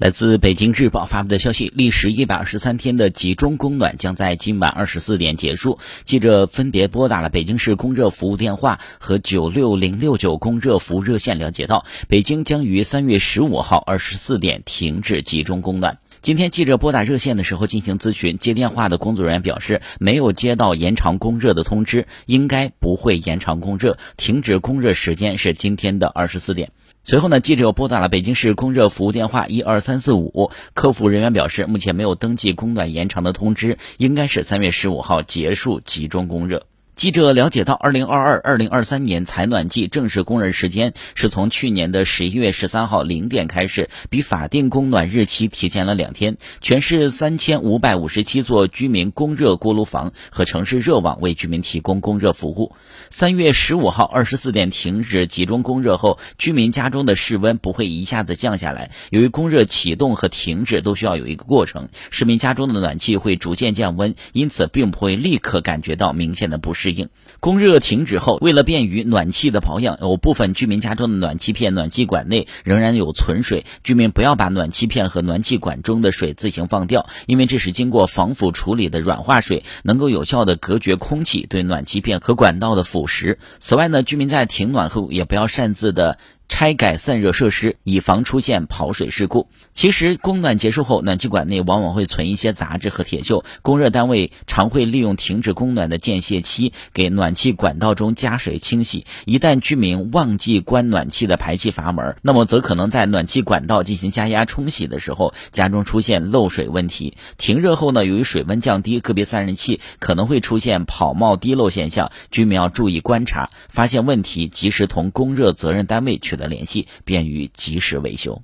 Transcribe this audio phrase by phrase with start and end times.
[0.00, 5.78] 来自北京日报发布的消息，历时一百二十三天的集中供暖将在今晚二十四点结束。
[6.04, 15.98] 记者分别拨打了北京市供热服务电话和九六零六九供热服务热线，了解到，北京将于三月十五号二十四点停止集中供暖。
[16.22, 26.72] 今天记者拨打热线的时候进行咨询，接电话的工作人员表示，没有接到延长供热的通知，应该不会延长供热，停止供热时间是今天的二十四点。
[27.04, 36.66] 随后呢，记者又拨打了北京市供热服务电话一二三四五，客服人员表示，目前没有登记供暖延长的通知，应该是三月十五号结束集中供热。
[37.00, 46.36] 记者了解到，二零二二、二零二三年采暖季正式供热时间是从去年的十一月十三号零点开始，比法定供暖日期提前了两天。
[46.60, 52.72] 全市三千五百五十七座居民供热锅炉房和城市热网为居民提供供热服务。
[53.08, 66.89] 三月十五号二十四点停止集中供热后，居民家中的室温不会一下子降下来，由于供热启动和停止都需要有一个过程，市民家中的暖气会逐渐降温，因此并不会立刻感觉到明显的不适。
[66.92, 67.08] 应
[67.40, 73.64] 供热停止后，为了便于暖气的保养，有部分居民家中的暖气片、暖气管内仍然有存水。
[73.82, 83.36] 居民不要把暖气片和暖气管中的水自行放掉，因为这是经过防腐处理的软化水，能够有效的隔绝空气对暖气片和管道的腐蚀。
[83.58, 86.18] 此外呢，居民在停暖后也不要擅自的。
[86.50, 89.48] 拆改散热设施，以防出现跑水事故。
[89.72, 99.06] 其实供暖结束后，暖气管内往往会存一些杂质和铁锈，供热单位常会利用停止供暖的间歇期，给暖气管道中加水清洗。
[99.24, 107.16] 一旦居民忘记关暖气的排气阀门，那么则可能在暖气管道进行加压冲洗的时候，家中出现漏水问题。
[107.38, 116.39] 停热后呢，由于水温降低，个别散热器可能会出现跑冒滴漏现象，居民要注意观察，发现问题及时同供热责任单位取。
[116.40, 118.42] 的联系，便于及时维修。